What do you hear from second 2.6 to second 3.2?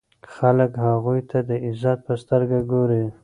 ګوري.